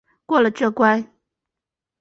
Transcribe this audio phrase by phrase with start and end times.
[0.25, 1.13] 过了这关